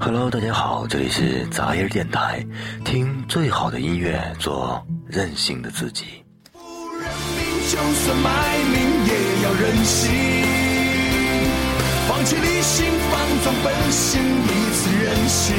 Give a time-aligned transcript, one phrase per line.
[0.00, 2.46] Hello，大家好，这里是杂音电台，
[2.84, 6.04] 听最好的音乐，做任性的自己。
[6.52, 6.60] 不
[6.94, 8.30] 认命，就算卖
[8.70, 10.10] 命也要任性，
[12.06, 15.56] 放弃理性，放纵本性，一次任性，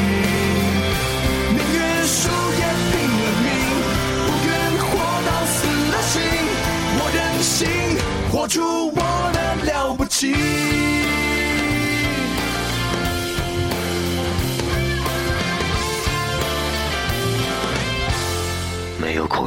[1.49, 3.47] 宁愿输也拼了命，
[4.25, 4.87] 不愿活
[5.27, 5.57] 到死
[5.91, 6.15] 了心，
[6.97, 7.67] 我任性，
[8.31, 8.99] 活出我
[9.33, 10.48] 的了不起。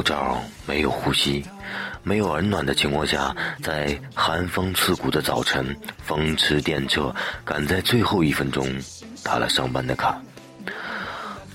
[0.03, 1.43] 罩，没有呼吸，
[2.03, 8.67] 没有耳暖的情况下，在寒风刺骨的早晨，风驰电掣，赶在最后一分钟
[9.23, 10.21] 打了上班的卡，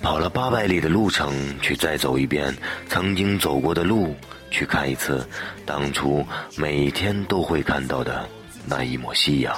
[0.03, 2.55] 跑了八百里的路程，去再走一遍
[2.89, 4.17] 曾经走过的路，
[4.51, 5.29] 去看一次
[5.67, 6.27] 当初
[6.57, 8.27] 每天都会看到的
[8.67, 9.55] 那一抹夕阳。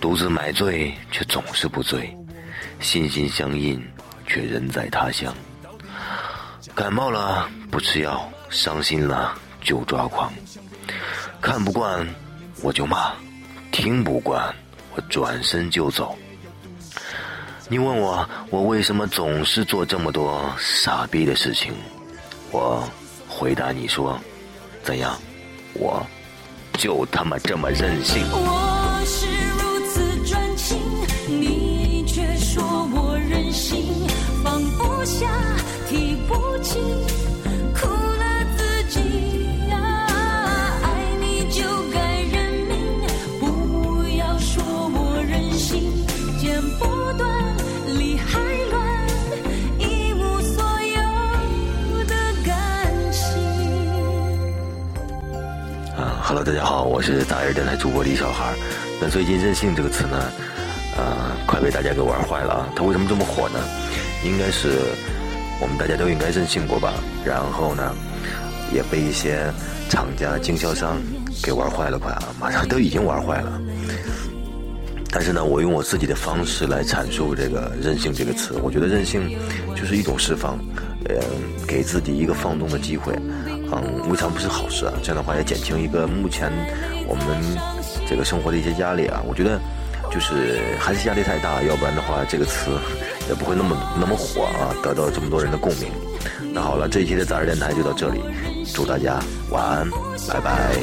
[0.00, 2.02] 独自买醉，却总是不醉；
[2.78, 3.82] 心心相印，
[4.26, 5.34] 却人在他乡。
[6.74, 10.32] 感冒了不吃药，伤心了就抓狂，
[11.40, 12.06] 看不惯
[12.62, 13.12] 我就骂，
[13.72, 14.54] 听不惯
[14.94, 16.16] 我转身就走。
[17.68, 21.74] 你问我我为什么总是做这么多傻逼的事情，
[22.50, 22.88] 我
[23.28, 24.18] 回答你说，
[24.82, 25.18] 怎样，
[25.74, 26.04] 我
[26.74, 28.24] 就他妈这么任性。
[55.96, 58.52] 啊，Hello，，大家好，我是大人电台主播李小孩。
[59.00, 60.32] 那最近“任性”这个词呢，
[60.96, 62.68] 呃，快被大家给玩坏了啊！
[62.74, 63.60] 它为什么这么火呢？
[64.24, 64.78] 应该是
[65.60, 66.94] 我们大家都应该任性过吧？
[67.24, 67.94] 然后呢，
[68.72, 69.52] 也被一些
[69.88, 70.96] 厂家、经销商
[71.42, 72.22] 给玩坏了，快啊！
[72.38, 73.60] 马上都已经玩坏了。
[75.10, 78.60] 但是呢，我用我自己的方式来阐述这个“任性”这个词。
[78.62, 79.36] 我觉得任性
[79.74, 80.58] 就是一种释放，
[81.06, 81.16] 呃，
[81.66, 83.14] 给自己一个放纵的机会，
[83.46, 84.92] 嗯，未尝不是好事啊。
[85.02, 86.52] 这样的话也减轻一个目前
[87.08, 87.24] 我们
[88.06, 89.22] 这个生活的一些压力啊。
[89.26, 89.58] 我觉得
[90.10, 92.70] 就是还是压力太大，要不然的话这个词
[93.28, 95.90] 也不会那么那么火啊，得到这么多人的共鸣。
[96.52, 98.20] 那好了，这一期的杂志电台就到这里，
[98.74, 99.20] 祝大家
[99.50, 99.90] 晚安，
[100.28, 100.76] 拜拜。